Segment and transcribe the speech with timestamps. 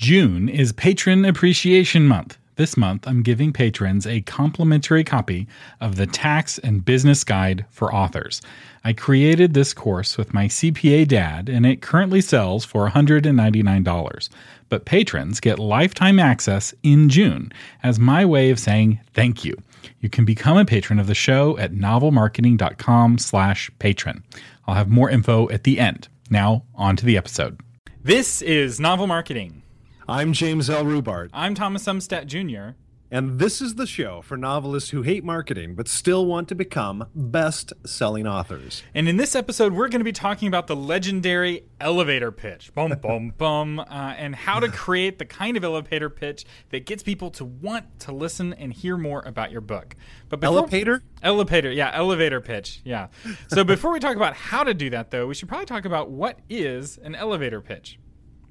[0.00, 2.38] June is Patron Appreciation Month.
[2.56, 5.46] This month, I'm giving patrons a complimentary copy
[5.78, 8.40] of the Tax and Business Guide for Authors.
[8.82, 14.28] I created this course with my CPA dad, and it currently sells for $199.
[14.70, 19.54] But patrons get lifetime access in June as my way of saying thank you.
[20.00, 24.24] You can become a patron of the show at novelmarketing.com slash patron.
[24.66, 26.08] I'll have more info at the end.
[26.30, 27.60] Now, on to the episode.
[28.02, 29.60] This is Novel Marketing.
[30.08, 30.84] I'm James L.
[30.84, 31.30] Rubart.
[31.32, 32.76] I'm Thomas Umstattd Jr.
[33.12, 37.06] And this is the show for novelists who hate marketing but still want to become
[37.14, 38.84] best selling authors.
[38.94, 42.72] And in this episode, we're going to be talking about the legendary elevator pitch.
[42.72, 43.80] Boom, boom, boom.
[43.80, 47.98] Uh, and how to create the kind of elevator pitch that gets people to want
[48.00, 49.96] to listen and hear more about your book.
[50.28, 51.02] But before, elevator?
[51.22, 52.80] Elevator, yeah, elevator pitch.
[52.84, 53.08] Yeah.
[53.48, 56.10] So before we talk about how to do that, though, we should probably talk about
[56.10, 57.98] what is an elevator pitch.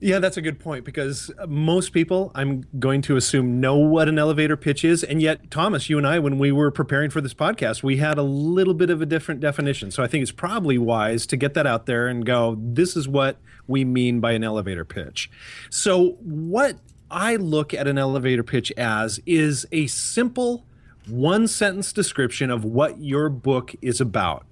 [0.02, 4.08] Yeah, that's a good point because uh, most people, I'm going to assume, know what
[4.08, 5.04] an elevator pitch is.
[5.04, 8.18] And yet, Thomas, you and I, when we were preparing for this podcast, we had
[8.18, 9.92] a little bit of a different definition.
[9.92, 13.10] So I think it's probably wise to get that out there and go, this is
[13.10, 15.30] what we mean by an elevator pitch.
[15.70, 16.78] So, what
[17.12, 20.66] I look at an elevator pitch as is a simple
[21.08, 24.46] one sentence description of what your book is about.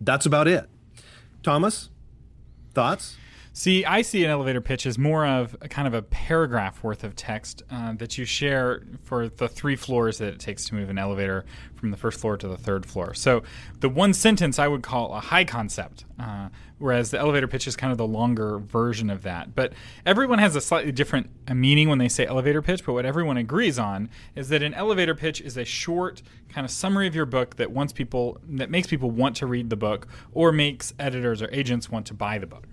[0.00, 0.68] That's about it.
[1.42, 1.88] Thomas,
[2.74, 3.16] thoughts?
[3.54, 7.04] See, I see an elevator pitch as more of a kind of a paragraph worth
[7.04, 10.88] of text uh, that you share for the three floors that it takes to move
[10.88, 11.44] an elevator
[11.74, 13.12] from the first floor to the third floor.
[13.12, 13.42] So
[13.80, 17.76] the one sentence I would call a high concept, uh, whereas the elevator pitch is
[17.76, 19.54] kind of the longer version of that.
[19.54, 19.74] But
[20.06, 22.86] everyone has a slightly different uh, meaning when they say elevator pitch.
[22.86, 26.70] But what everyone agrees on is that an elevator pitch is a short kind of
[26.70, 30.08] summary of your book that wants people that makes people want to read the book
[30.32, 32.66] or makes editors or agents want to buy the book.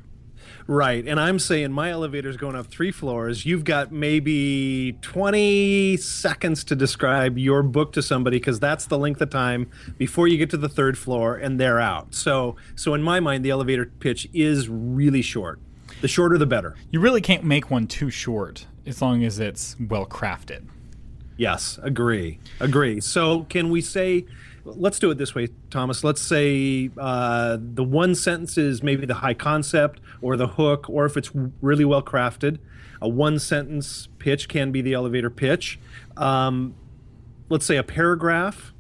[0.67, 1.05] Right.
[1.08, 3.45] And I'm saying my elevator's going up three floors.
[3.45, 9.22] You've got maybe 20 seconds to describe your book to somebody because that's the length
[9.22, 12.14] of time before you get to the third floor and they're out.
[12.14, 15.59] So so in my mind the elevator pitch is really short.
[16.02, 16.76] The shorter the better.
[16.92, 20.67] You really can't make one too short as long as it's well crafted.
[21.38, 22.39] Yes, agree.
[22.59, 22.99] Agree.
[22.99, 24.26] So can we say
[24.75, 26.03] let's do it this way, Thomas.
[26.03, 31.05] Let's say uh, the one sentence is maybe the high concept or the hook, or
[31.05, 31.31] if it's
[31.61, 32.59] really well crafted,
[33.02, 35.79] a one sentence pitch can be the elevator pitch.
[36.17, 36.75] Um,
[37.49, 38.73] let's say a paragraph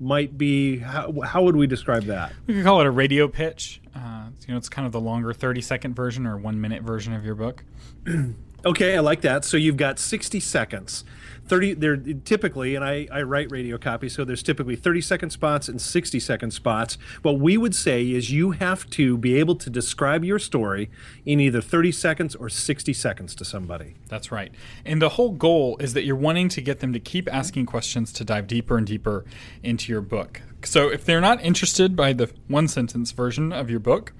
[0.00, 2.32] might be how, how, would we describe that?
[2.46, 3.80] We could call it a radio pitch.
[3.94, 7.12] Uh, you know, it's kind of the longer 30 second version or one minute version
[7.12, 7.64] of your book.
[8.64, 9.44] okay, I like that.
[9.44, 11.04] So you've got 60 seconds.
[11.46, 15.68] 30 they're typically and I, I write radio copy so there's typically 30 second spots
[15.68, 19.70] and 60 second spots what we would say is you have to be able to
[19.70, 20.90] describe your story
[21.24, 24.52] in either 30 seconds or 60 seconds to somebody that's right
[24.84, 28.12] and the whole goal is that you're wanting to get them to keep asking questions
[28.12, 29.24] to dive deeper and deeper
[29.62, 33.80] into your book so if they're not interested by the one sentence version of your
[33.80, 34.14] book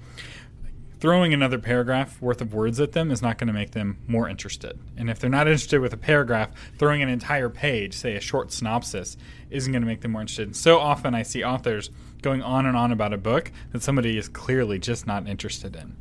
[0.99, 4.29] throwing another paragraph worth of words at them is not going to make them more
[4.29, 4.79] interested.
[4.97, 8.51] And if they're not interested with a paragraph, throwing an entire page, say a short
[8.51, 9.17] synopsis,
[9.49, 10.55] isn't going to make them more interested.
[10.55, 11.89] So often I see authors
[12.21, 15.95] going on and on about a book that somebody is clearly just not interested in.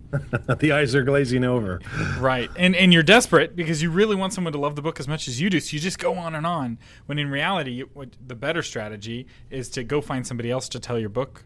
[0.58, 1.82] the eyes are glazing over.
[2.18, 2.48] Right.
[2.56, 5.28] And and you're desperate because you really want someone to love the book as much
[5.28, 5.60] as you do.
[5.60, 6.78] So you just go on and on.
[7.04, 10.98] When in reality, what, the better strategy is to go find somebody else to tell
[10.98, 11.44] your book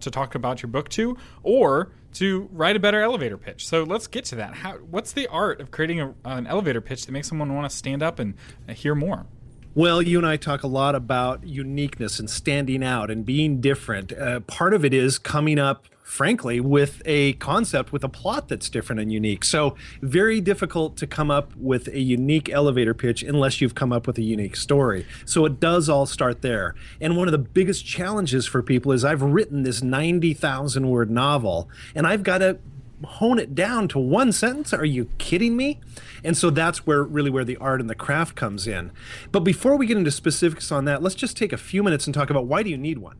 [0.00, 3.66] to talk about your book to or to write a better elevator pitch.
[3.66, 4.54] So let's get to that.
[4.54, 7.76] How, what's the art of creating a, an elevator pitch that makes someone want to
[7.76, 8.34] stand up and
[8.68, 9.26] uh, hear more?
[9.74, 14.12] Well, you and I talk a lot about uniqueness and standing out and being different.
[14.12, 18.68] Uh, part of it is coming up frankly, with a concept with a plot that's
[18.68, 19.42] different and unique.
[19.42, 24.06] So, very difficult to come up with a unique elevator pitch unless you've come up
[24.06, 25.06] with a unique story.
[25.24, 26.74] So, it does all start there.
[27.00, 31.70] And one of the biggest challenges for people is I've written this 90,000 word novel
[31.94, 32.58] and I've got to
[33.02, 35.78] hone it down to one sentence are you kidding me
[36.22, 38.90] and so that's where really where the art and the craft comes in
[39.30, 42.14] but before we get into specifics on that let's just take a few minutes and
[42.14, 43.16] talk about why do you need one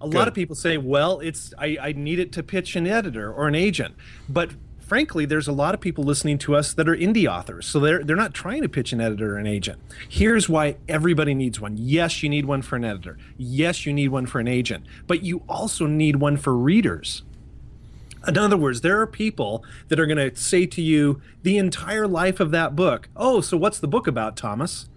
[0.00, 0.14] a Good.
[0.14, 3.48] lot of people say, well, it's I, I need it to pitch an editor or
[3.48, 3.94] an agent.
[4.28, 4.50] But
[4.80, 7.66] frankly, there's a lot of people listening to us that are indie authors.
[7.66, 9.80] So they're they're not trying to pitch an editor or an agent.
[10.08, 11.76] Here's why everybody needs one.
[11.76, 13.18] Yes, you need one for an editor.
[13.36, 14.84] Yes, you need one for an agent.
[15.06, 17.22] But you also need one for readers.
[18.26, 22.08] In other words, there are people that are going to say to you the entire
[22.08, 24.88] life of that book, Oh, so what's the book about, Thomas?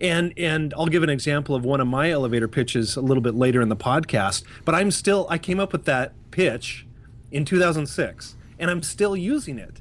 [0.00, 3.34] And and I'll give an example of one of my elevator pitches a little bit
[3.34, 4.44] later in the podcast.
[4.64, 6.86] But I'm still I came up with that pitch
[7.30, 9.80] in 2006, and I'm still using it.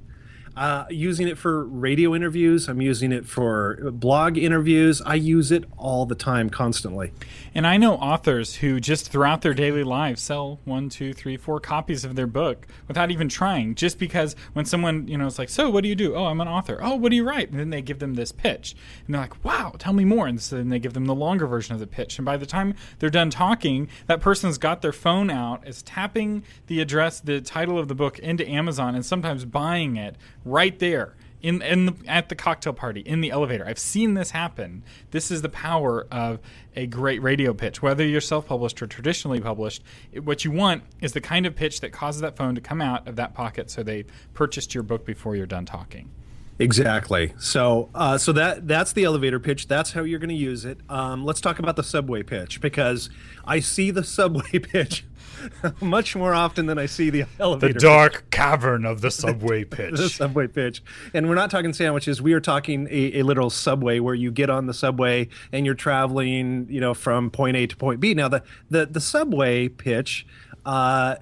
[0.56, 2.70] Uh, using it for radio interviews.
[2.70, 5.02] I'm using it for blog interviews.
[5.02, 7.12] I use it all the time, constantly.
[7.56, 11.60] And I know authors who just throughout their daily lives sell one, two, three, four
[11.60, 15.50] copies of their book without even trying, just because when someone, you know, is like,
[15.50, 16.16] So, what do you do?
[16.16, 16.80] Oh, I'm an author.
[16.82, 17.50] Oh, what do you write?
[17.50, 18.76] And then they give them this pitch.
[19.06, 20.28] And they're like, Wow, tell me more.
[20.28, 22.20] And so then they give them the longer version of the pitch.
[22.20, 26.44] And by the time they're done talking, that person's got their phone out, is tapping
[26.68, 30.16] the address, the title of the book into Amazon, and sometimes buying it
[30.46, 33.66] right there in in the, at the cocktail party in the elevator.
[33.68, 34.84] I've seen this happen.
[35.12, 36.40] This is the power of
[36.76, 39.84] a great radio pitch, whether you're self-published or traditionally published.
[40.24, 43.08] What you want is the kind of pitch that causes that phone to come out
[43.08, 46.10] of that pocket, so they purchased your book before you're done talking.
[46.60, 47.34] Exactly.
[47.40, 49.68] So, uh, so that that's the elevator pitch.
[49.68, 50.80] That's how you're going to use it.
[50.90, 53.10] Um, let's talk about the subway pitch because
[53.46, 55.06] I see the subway pitch
[55.82, 57.74] much more often than I see the elevator.
[57.74, 58.30] The dark pitch.
[58.32, 59.98] cavern of the subway pitch.
[59.98, 60.84] the subway pitch.
[61.14, 62.22] And we're not talking sandwiches.
[62.22, 65.76] We are talking a, a, literal subway where you get on the subway and you're
[65.76, 68.14] traveling, you know, from point A to point B.
[68.14, 70.26] Now, the the the subway pitch.
[70.66, 71.16] Uh,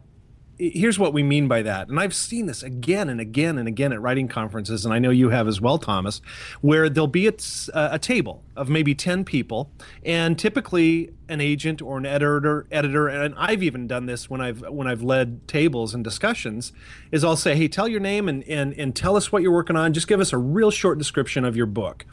[0.61, 1.87] here's what we mean by that.
[1.87, 5.09] And I've seen this again and again and again at writing conferences, and I know
[5.09, 6.21] you have as well, Thomas,
[6.61, 7.33] where there'll be a,
[7.73, 9.71] a table of maybe 10 people,
[10.05, 14.61] and typically an agent or an editor, editor, and I've even done this when I've
[14.69, 16.73] when I've led tables and discussions,
[17.11, 19.75] is I'll say, hey, tell your name and, and, and tell us what you're working
[19.75, 19.93] on.
[19.93, 22.05] Just give us a real short description of your book.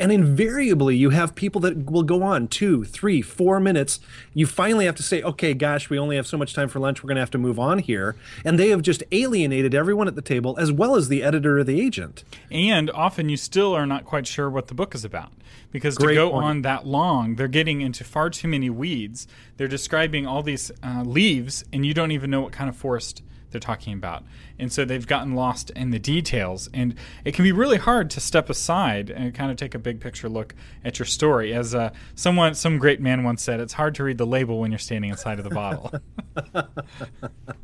[0.00, 4.00] And invariably, you have people that will go on two, three, four minutes.
[4.32, 7.02] You finally have to say, okay, gosh, we only have so much time for lunch.
[7.02, 8.16] We're going to have to move on here.
[8.42, 11.64] And they have just alienated everyone at the table, as well as the editor or
[11.64, 12.24] the agent.
[12.50, 15.32] And often you still are not quite sure what the book is about.
[15.70, 16.44] Because Great to go point.
[16.46, 19.28] on that long, they're getting into far too many weeds.
[19.58, 23.22] They're describing all these uh, leaves, and you don't even know what kind of forest
[23.50, 24.24] they're talking about.
[24.60, 26.68] And so they've gotten lost in the details.
[26.72, 30.00] And it can be really hard to step aside and kind of take a big
[30.00, 30.54] picture look
[30.84, 31.52] at your story.
[31.54, 34.70] As uh, someone, some great man once said, it's hard to read the label when
[34.70, 35.92] you're standing inside of the bottle.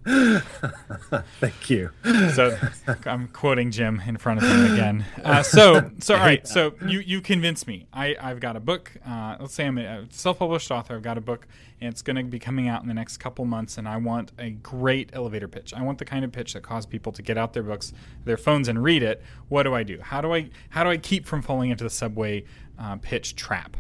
[1.41, 1.91] Thank you.
[2.35, 2.57] So
[3.05, 5.05] I'm quoting Jim in front of him again.
[5.23, 6.47] Uh, so, so all right.
[6.47, 7.87] So you, you convinced me.
[7.93, 8.93] I, I've got a book.
[9.07, 10.95] Uh, let's say I'm a self-published author.
[10.97, 11.47] I've got a book
[11.81, 13.77] and it's going to be coming out in the next couple months.
[13.77, 15.75] And I want a great elevator pitch.
[15.75, 17.93] I want the kind of pitch that causes people to get out their books,
[18.25, 19.23] their phones, and read it.
[19.49, 20.01] What do I do?
[20.01, 22.45] How do I how do I keep from falling into the subway
[22.79, 23.77] uh, pitch trap?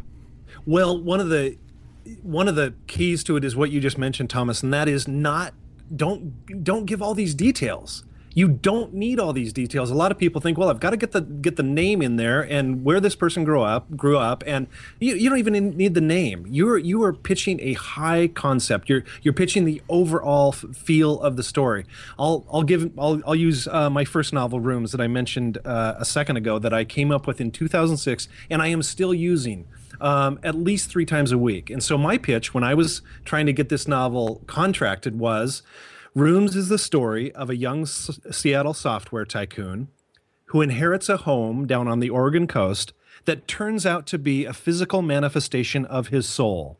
[0.64, 1.56] Well, one of the
[2.22, 5.06] one of the keys to it is what you just mentioned, Thomas, and that is
[5.08, 5.54] not
[5.94, 8.04] don't don't give all these details
[8.36, 9.90] you don't need all these details.
[9.90, 12.16] A lot of people think, well, I've got to get the get the name in
[12.16, 14.66] there and where this person grew up, grew up, and
[15.00, 16.46] you, you don't even need the name.
[16.46, 18.90] You're you are pitching a high concept.
[18.90, 21.86] You're you're pitching the overall f- feel of the story.
[22.18, 25.94] I'll I'll give I'll I'll use uh, my first novel, Rooms, that I mentioned uh,
[25.96, 29.66] a second ago, that I came up with in 2006, and I am still using.
[29.98, 31.70] Um, at least three times a week.
[31.70, 35.62] And so my pitch when I was trying to get this novel contracted was
[36.16, 39.88] Rooms is the story of a young S- Seattle software tycoon
[40.46, 42.94] who inherits a home down on the Oregon coast
[43.26, 46.78] that turns out to be a physical manifestation of his soul.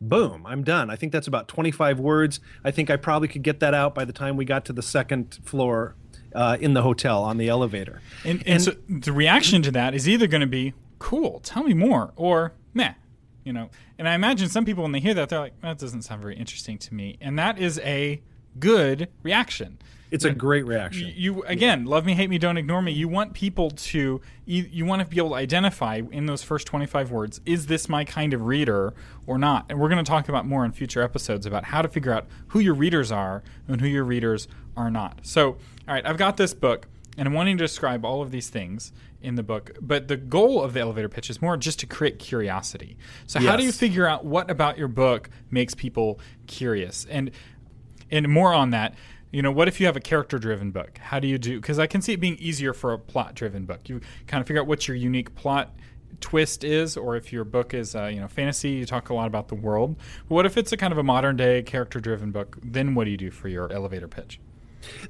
[0.00, 0.88] Boom, I'm done.
[0.88, 2.38] I think that's about 25 words.
[2.62, 4.82] I think I probably could get that out by the time we got to the
[4.82, 5.96] second floor
[6.32, 8.02] uh, in the hotel on the elevator.
[8.22, 11.64] And, and, and so the reaction to that is either going to be, cool, tell
[11.64, 12.94] me more, or meh,
[13.42, 13.70] you know.
[13.98, 16.36] And I imagine some people, when they hear that, they're like, that doesn't sound very
[16.36, 17.18] interesting to me.
[17.20, 18.22] And that is a
[18.58, 19.78] good reaction.
[20.14, 21.12] It's a great reaction.
[21.16, 22.92] You, again, love me, hate me, don't ignore me.
[22.92, 26.68] You want people to you, you want to be able to identify in those first
[26.68, 28.94] 25 words is this my kind of reader
[29.26, 29.66] or not?
[29.68, 32.26] And we're going to talk about more in future episodes about how to figure out
[32.48, 34.46] who your readers are and who your readers
[34.76, 35.20] are not.
[35.22, 35.48] So,
[35.88, 38.92] all right, I've got this book and I'm wanting to describe all of these things
[39.20, 39.76] in the book.
[39.80, 42.96] But the goal of the elevator pitch is more just to create curiosity.
[43.26, 43.48] So, yes.
[43.48, 47.06] how do you figure out what about your book makes people curious?
[47.08, 47.30] And
[48.14, 48.94] and more on that
[49.34, 50.96] you know what if you have a character driven book?
[50.98, 53.64] How do you do because i can see it being easier for a plot driven
[53.64, 53.88] book.
[53.88, 55.74] You kind of figure out what your unique plot
[56.20, 59.26] twist is or if your book is uh, you know fantasy you talk a lot
[59.26, 59.96] about the world.
[60.28, 62.58] But what if it's a kind of a modern day character driven book?
[62.62, 64.38] Then what do you do for your elevator pitch?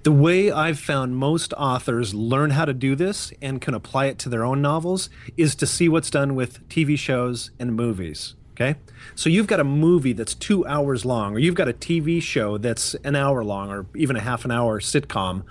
[0.04, 4.18] The way I've found most authors learn how to do this and can apply it
[4.20, 8.36] to their own novels is to see what's done with TV shows and movies.
[8.54, 8.76] Okay.
[9.16, 12.56] So you've got a movie that's two hours long, or you've got a TV show
[12.56, 15.42] that's an hour long, or even a half an hour sitcom.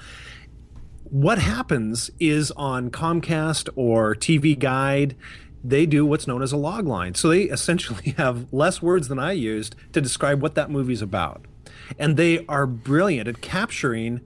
[1.04, 5.16] What happens is on Comcast or TV Guide,
[5.64, 7.14] they do what's known as a log line.
[7.14, 11.46] So they essentially have less words than I used to describe what that movie's about.
[12.00, 14.22] And they are brilliant at capturing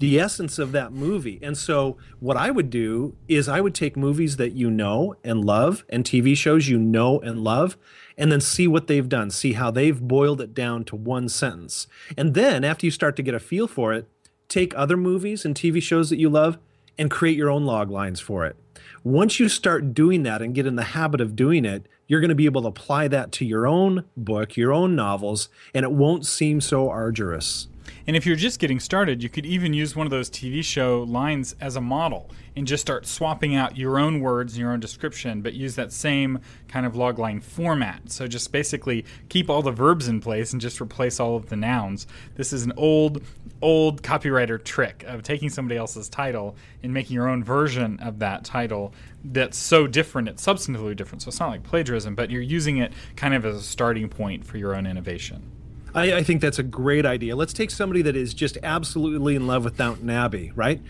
[0.00, 1.38] the essence of that movie.
[1.42, 5.44] And so, what I would do is I would take movies that you know and
[5.44, 7.76] love and TV shows you know and love,
[8.16, 11.86] and then see what they've done, see how they've boiled it down to one sentence.
[12.16, 14.08] And then, after you start to get a feel for it,
[14.48, 16.58] take other movies and TV shows that you love
[16.98, 18.56] and create your own log lines for it.
[19.04, 22.30] Once you start doing that and get in the habit of doing it, you're going
[22.30, 25.92] to be able to apply that to your own book, your own novels, and it
[25.92, 27.68] won't seem so arduous.
[28.06, 31.02] And if you're just getting started, you could even use one of those TV show
[31.02, 34.80] lines as a model and just start swapping out your own words and your own
[34.80, 38.10] description, but use that same kind of logline format.
[38.10, 41.56] So just basically keep all the verbs in place and just replace all of the
[41.56, 42.06] nouns.
[42.34, 43.22] This is an old,
[43.62, 48.44] old copywriter trick of taking somebody else's title and making your own version of that
[48.44, 48.92] title
[49.24, 51.22] that's so different, it's substantively different.
[51.22, 54.44] So it's not like plagiarism, but you're using it kind of as a starting point
[54.44, 55.59] for your own innovation.
[55.94, 57.36] I, I, think that's a great idea.
[57.36, 60.80] Let's take somebody that is just absolutely in love with Downton Abbey, right?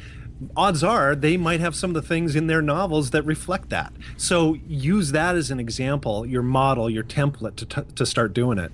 [0.56, 3.92] Odds are they might have some of the things in their novels that reflect that.
[4.16, 8.58] So use that as an example, your model, your template to, t- to start doing
[8.58, 8.72] it.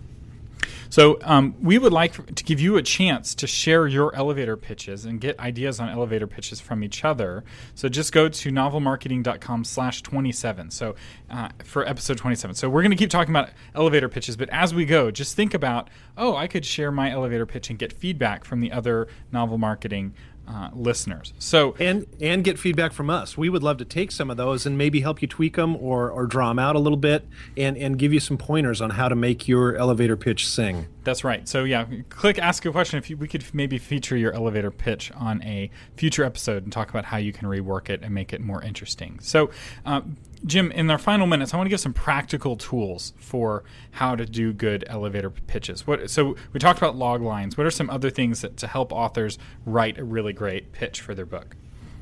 [0.89, 5.05] So um, we would like to give you a chance to share your elevator pitches
[5.05, 7.45] and get ideas on elevator pitches from each other.
[7.75, 10.71] So just go to novelmarketing.com slash 27.
[10.71, 10.95] So
[11.31, 12.55] uh, for episode 27.
[12.55, 15.55] So we're going to keep talking about elevator pitches, but as we go, just think
[15.55, 19.59] about, oh, I could share my elevator pitch and get feedback from the other novel
[19.59, 20.15] marketing
[20.49, 21.33] uh, listeners.
[21.39, 23.37] So and and get feedback from us.
[23.37, 26.11] We would love to take some of those and maybe help you tweak them or
[26.11, 27.27] or draw them out a little bit
[27.57, 30.87] and and give you some pointers on how to make your elevator pitch sing.
[31.07, 31.49] That's right.
[31.49, 32.99] So yeah, click ask a question.
[32.99, 36.91] If you, we could maybe feature your elevator pitch on a future episode and talk
[36.91, 39.21] about how you can rework it and make it more interesting.
[39.23, 39.51] So.
[39.87, 40.03] Uh,
[40.45, 44.27] Jim, in our final minutes, I want to give some practical tools for how to
[44.27, 45.87] do good elevator pitches.
[45.87, 47.57] What, so we talked about log lines.
[47.57, 51.15] What are some other things that, to help authors write a really great pitch for
[51.15, 51.57] their book?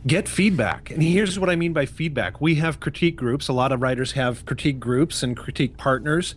[0.06, 0.90] Get feedback.
[0.90, 2.40] And here's what I mean by feedback.
[2.40, 3.49] We have critique groups.
[3.49, 6.34] A lot of writers have critique groups and critique partners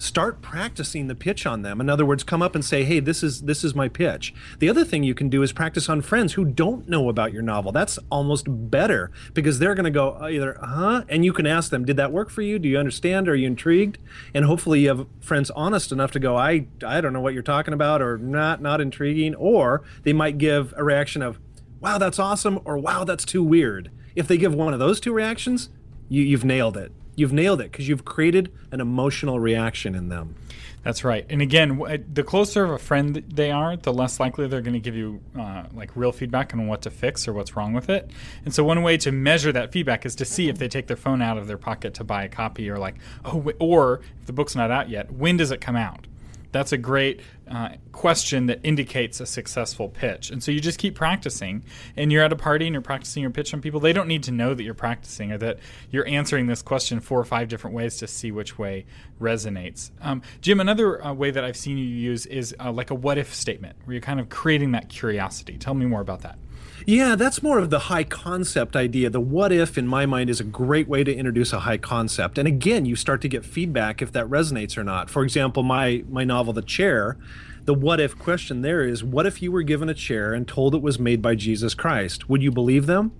[0.00, 1.80] start practicing the pitch on them.
[1.80, 4.68] In other words, come up and say, "Hey, this is this is my pitch." The
[4.68, 7.70] other thing you can do is practice on friends who don't know about your novel.
[7.70, 11.84] That's almost better because they're going to go either, "Huh?" and you can ask them,
[11.84, 12.58] "Did that work for you?
[12.58, 13.28] Do you understand?
[13.28, 13.98] Are you intrigued?"
[14.34, 17.42] And hopefully you have friends honest enough to go, "I I don't know what you're
[17.42, 21.38] talking about," or "Not not intriguing," or they might give a reaction of,
[21.80, 25.12] "Wow, that's awesome," or "Wow, that's too weird." If they give one of those two
[25.12, 25.68] reactions,
[26.08, 30.34] you, you've nailed it you've nailed it because you've created an emotional reaction in them.
[30.82, 31.26] That's right.
[31.28, 31.78] And again,
[32.10, 35.20] the closer of a friend they are, the less likely they're going to give you
[35.38, 38.10] uh, like real feedback on what to fix or what's wrong with it.
[38.46, 40.96] And so one way to measure that feedback is to see if they take their
[40.96, 42.94] phone out of their pocket to buy a copy, or like,
[43.26, 46.06] oh, or if the book's not out yet, when does it come out?
[46.50, 47.20] That's a great
[47.50, 50.30] uh, question that indicates a successful pitch.
[50.30, 51.64] And so you just keep practicing,
[51.96, 53.80] and you're at a party and you're practicing your pitch on people.
[53.80, 55.58] They don't need to know that you're practicing or that
[55.90, 58.86] you're answering this question four or five different ways to see which way
[59.20, 59.90] resonates.
[60.00, 63.18] Um, Jim, another uh, way that I've seen you use is uh, like a what
[63.18, 65.58] if statement, where you're kind of creating that curiosity.
[65.58, 66.38] Tell me more about that.
[66.86, 69.10] Yeah, that's more of the high concept idea.
[69.10, 72.38] The what if, in my mind, is a great way to introduce a high concept.
[72.38, 75.10] And again, you start to get feedback if that resonates or not.
[75.10, 77.16] For example, my my novel, The Chair,
[77.64, 80.74] the what if question there is what if you were given a chair and told
[80.74, 82.28] it was made by Jesus Christ?
[82.28, 83.12] Would you believe them?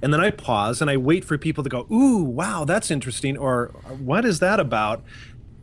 [0.00, 3.36] And then I pause and I wait for people to go, ooh, wow, that's interesting,
[3.36, 3.66] or
[3.98, 5.02] what is that about?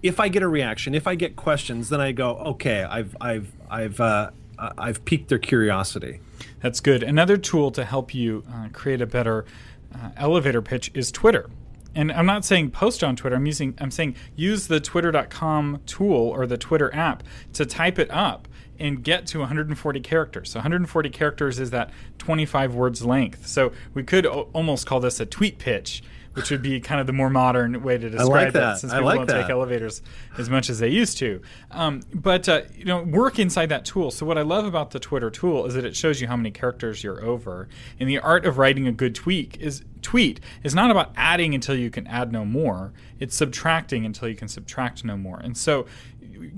[0.03, 3.51] If I get a reaction, if I get questions, then I go, okay, I've I've
[3.70, 6.20] I've uh, I've piqued their curiosity.
[6.62, 7.04] That's good.
[7.04, 9.46] Another tool to help you uh, create a better
[9.94, 11.50] uh, elevator pitch is Twitter.
[11.94, 13.36] And I'm not saying post on Twitter.
[13.36, 18.12] I'm using I'm saying use the twitter.com tool or the Twitter app to type it
[18.12, 18.48] up
[18.78, 20.50] and get to 140 characters.
[20.52, 23.48] So 140 characters is that 25 words length.
[23.48, 26.04] So we could o- almost call this a tweet pitch
[26.36, 28.77] which would be kind of the more modern way to describe like that.
[28.77, 29.42] since people like don't that.
[29.44, 30.01] take elevators
[30.38, 31.42] as much as they used to.
[31.72, 34.12] Um, but uh, you know, work inside that tool.
[34.12, 36.51] So what I love about the Twitter tool is that it shows you how many
[36.51, 37.70] characters you're over.
[38.00, 41.75] And the art of writing a good tweet is tweet is not about adding until
[41.75, 42.92] you can add no more.
[43.20, 45.39] It's subtracting until you can subtract no more.
[45.39, 45.86] And so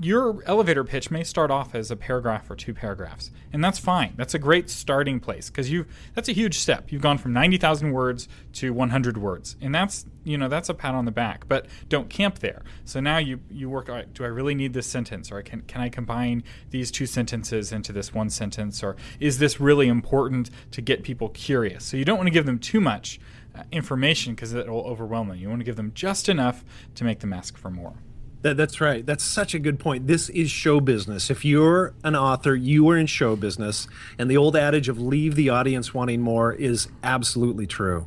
[0.00, 4.14] your elevator pitch may start off as a paragraph or two paragraphs, and that's fine.
[4.16, 6.90] That's a great starting place because you that's a huge step.
[6.92, 10.94] You've gone from 90,000 words to 100 words, and that's you know that's a pat
[10.94, 11.48] on the back.
[11.48, 12.62] But don't camp there.
[12.84, 13.88] So now you you work.
[13.88, 17.72] Right, do I really need this sentence, or can can I combine these two sentences
[17.72, 21.84] into this one sentence, or is this really important to get people curious?
[21.84, 23.20] So you don't want to give them too much
[23.54, 25.38] uh, information because it will overwhelm them.
[25.38, 27.94] You want to give them just enough to make them ask for more.
[28.42, 29.04] That, that's right.
[29.04, 30.06] That's such a good point.
[30.06, 31.30] This is show business.
[31.30, 33.88] If you're an author, you are in show business.
[34.16, 38.06] And the old adage of leave the audience wanting more is absolutely true.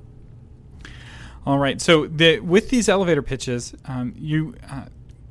[1.46, 1.82] All right.
[1.82, 4.86] So the, with these elevator pitches, um, you uh,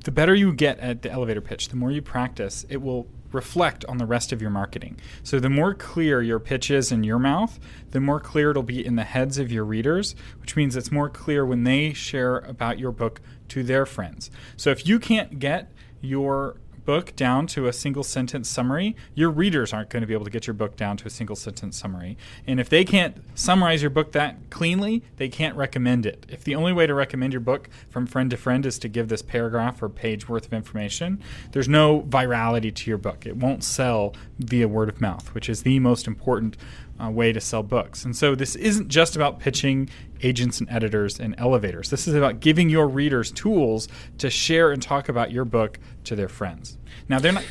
[0.04, 3.84] the better you get at the elevator pitch, the more you practice, it will reflect
[3.84, 4.98] on the rest of your marketing.
[5.22, 8.84] So the more clear your pitch is in your mouth, the more clear it'll be
[8.84, 12.78] in the heads of your readers, which means it's more clear when they share about
[12.78, 14.30] your book to their friends.
[14.56, 19.72] So if you can't get your book down to a single sentence summary, your readers
[19.72, 22.16] aren't going to be able to get your book down to a single sentence summary.
[22.46, 26.26] And if they can't summarize your book that cleanly, they can't recommend it.
[26.28, 29.08] If the only way to recommend your book from friend to friend is to give
[29.08, 33.26] this paragraph or page worth of information, there's no virality to your book.
[33.26, 36.56] It won't sell via word of mouth, which is the most important
[37.00, 38.04] uh, way to sell books.
[38.04, 39.88] And so this isn't just about pitching
[40.22, 41.90] agents and editors and elevators.
[41.90, 46.16] This is about giving your readers tools to share and talk about your book to
[46.16, 46.78] their friends.
[47.08, 47.44] Now they're not.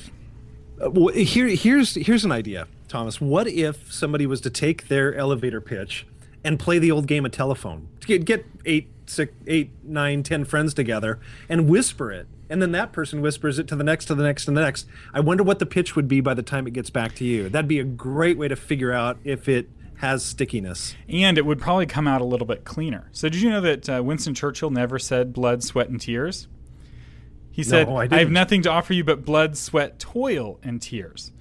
[0.81, 3.19] Uh, well, here, here's here's an idea, Thomas.
[3.19, 6.07] What if somebody was to take their elevator pitch
[6.43, 7.87] and play the old game of telephone?
[8.01, 12.91] Get get eight, six, eight, nine, ten friends together and whisper it, and then that
[12.91, 14.87] person whispers it to the next, to the next, to the next.
[15.13, 17.49] I wonder what the pitch would be by the time it gets back to you.
[17.49, 19.69] That'd be a great way to figure out if it
[19.99, 20.95] has stickiness.
[21.09, 23.09] And it would probably come out a little bit cleaner.
[23.11, 26.47] So, did you know that uh, Winston Churchill never said blood, sweat, and tears?
[27.51, 30.81] He said, no, I, I, have nothing to offer you but blood, sweat, toil, and
[30.81, 31.33] tears.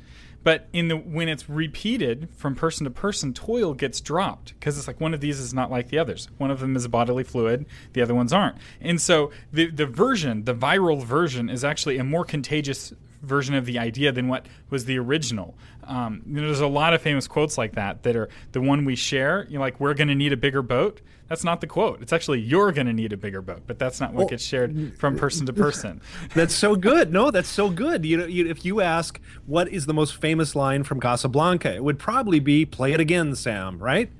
[0.42, 4.88] But in the when it's repeated from person to person, toil gets dropped because it's
[4.88, 6.28] like one of these is not like the others.
[6.38, 8.56] One of them is a bodily fluid, the other ones aren't.
[8.80, 13.66] And so the the version, the viral version, is actually a more contagious version of
[13.66, 15.56] the idea than what was the original.
[15.84, 19.46] Um, there's a lot of famous quotes like that that are the one we share.
[19.48, 21.00] You're like, we're going to need a bigger boat.
[21.28, 22.00] That's not the quote.
[22.00, 24.44] It's actually you're going to need a bigger boat, but that's not what well, gets
[24.44, 26.00] shared from person to person.
[26.34, 27.12] that's so good.
[27.12, 28.04] No, that's so good.
[28.04, 31.84] You know, you, if you ask what is the most famous line from Casablanca, it
[31.84, 34.10] would probably be "Play it again, Sam." Right?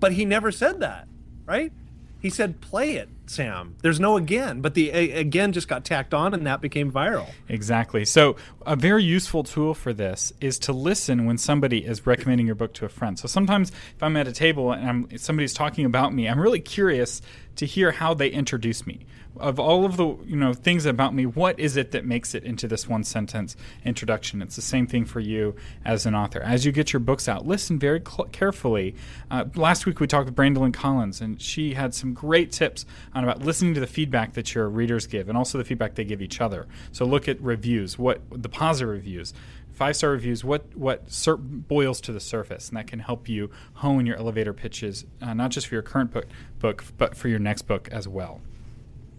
[0.00, 1.08] But he never said that.
[1.44, 1.72] Right?
[2.20, 6.34] He said, "Play it, Sam." There's no again, but the again just got tacked on,
[6.34, 7.28] and that became viral.
[7.48, 8.04] Exactly.
[8.04, 12.54] So a very useful tool for this is to listen when somebody is recommending your
[12.54, 13.18] book to a friend.
[13.18, 16.60] So sometimes if I'm at a table and I'm, somebody's talking about me, I'm really
[16.60, 17.22] curious
[17.56, 19.06] to hear how they introduce me
[19.40, 22.44] of all of the you know things about me what is it that makes it
[22.44, 24.42] into this one sentence introduction?
[24.42, 26.40] It's the same thing for you as an author.
[26.40, 28.94] As you get your books out listen very cl- carefully.
[29.30, 33.24] Uh, last week we talked with Brandilyn Collins and she had some great tips on
[33.24, 36.22] about listening to the feedback that your readers give and also the feedback they give
[36.22, 36.66] each other.
[36.92, 39.32] So look at reviews what the positive reviews
[39.76, 43.50] five star reviews what what sur- boils to the surface and that can help you
[43.74, 46.26] hone your elevator pitches uh, not just for your current book,
[46.58, 48.40] book but for your next book as well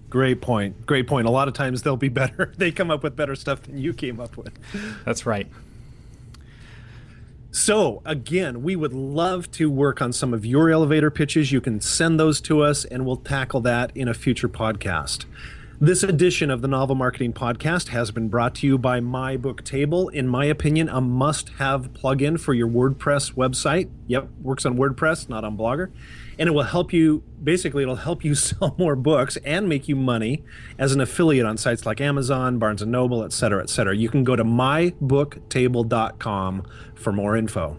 [0.09, 0.85] Great point.
[0.85, 1.27] Great point.
[1.27, 2.53] A lot of times they'll be better.
[2.57, 4.53] They come up with better stuff than you came up with.
[5.05, 5.47] That's right.
[7.51, 11.51] So, again, we would love to work on some of your elevator pitches.
[11.51, 15.25] You can send those to us and we'll tackle that in a future podcast.
[15.79, 19.63] This edition of the Novel Marketing Podcast has been brought to you by My Book
[19.63, 20.09] Table.
[20.09, 23.89] In my opinion, a must have plugin for your WordPress website.
[24.07, 25.91] Yep, works on WordPress, not on Blogger
[26.39, 29.95] and it will help you basically it'll help you sell more books and make you
[29.95, 30.43] money
[30.77, 34.09] as an affiliate on sites like amazon barnes and noble et cetera et cetera you
[34.09, 36.63] can go to mybooktable.com
[36.95, 37.77] for more info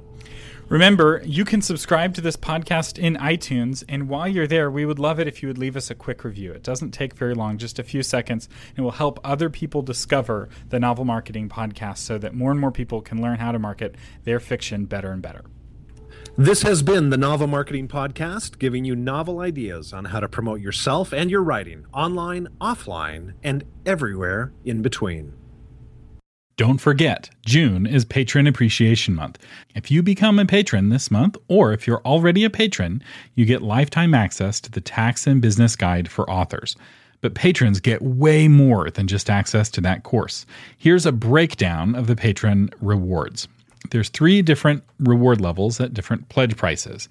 [0.69, 4.99] Remember, you can subscribe to this podcast in iTunes, and while you're there, we would
[4.99, 6.53] love it if you would leave us a quick review.
[6.53, 10.51] It doesn't take very long, just a few seconds, and will help other people discover
[10.69, 13.95] the Novel Marketing Podcast so that more and more people can learn how to market
[14.25, 15.47] their fiction better and better.
[16.41, 20.61] This has been the Novel Marketing Podcast, giving you novel ideas on how to promote
[20.61, 25.33] yourself and your writing online, offline, and everywhere in between.
[26.57, 29.39] Don't forget, June is Patron Appreciation Month.
[29.75, 33.03] If you become a patron this month, or if you're already a patron,
[33.35, 36.77] you get lifetime access to the Tax and Business Guide for Authors.
[37.21, 40.47] But patrons get way more than just access to that course.
[40.77, 43.49] Here's a breakdown of the patron rewards
[43.91, 47.09] there's three different reward levels at different pledge prices.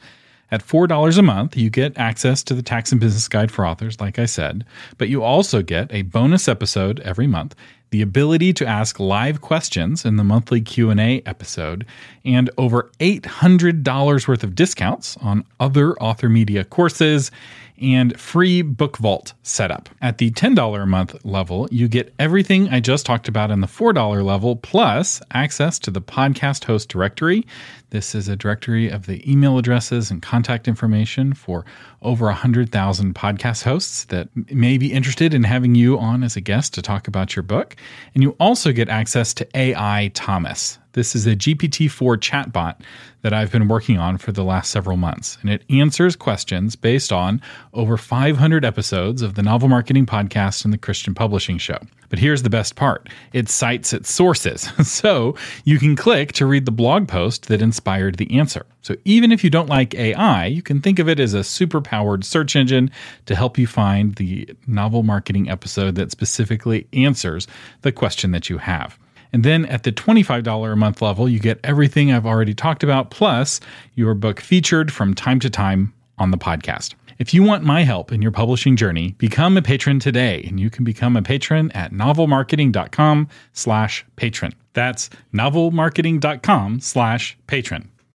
[0.50, 4.00] At $4 a month, you get access to the Tax and Business Guide for Authors,
[4.00, 4.66] like I said,
[4.98, 7.54] but you also get a bonus episode every month,
[7.90, 11.86] the ability to ask live questions in the monthly Q&A episode,
[12.24, 17.30] and over $800 worth of discounts on other author media courses
[17.80, 19.90] and free book vault setup.
[20.02, 23.68] At the $10 a month level, you get everything I just talked about in the
[23.68, 27.46] $4 level, plus access to the podcast host directory.
[27.90, 31.66] This is a directory of the email addresses and contact information for
[32.02, 36.74] over 100,000 podcast hosts that may be interested in having you on as a guest
[36.74, 37.76] to talk about your book.
[38.14, 40.80] And you also get access to AI Thomas.
[40.98, 42.78] This is a GPT 4 chatbot
[43.22, 47.14] that I've been working on for the last several months, and it answers questions based
[47.14, 47.40] on
[47.72, 51.78] over 500 episodes of the Novel Marketing Podcast and the Christian Publishing Show.
[52.10, 56.66] But here's the best part it cites its sources, so you can click to read
[56.66, 58.66] the blog post that inspired the answer.
[58.82, 61.80] So even if you don't like AI, you can think of it as a super
[61.80, 62.90] powered search engine
[63.28, 67.46] to help you find the novel marketing episode that specifically answers
[67.84, 68.98] the question that you have.
[69.34, 73.12] And then at the $25 a month level, you get everything I've already talked about,
[73.12, 73.60] plus
[73.96, 76.96] your book featured from time to time on the podcast.
[77.20, 80.70] If you want my help in your publishing journey, become a patron today, and you
[80.70, 84.54] can become a patron at novelmarketing.com slash patron.
[84.74, 87.90] That's novelmarketing.com slash patron.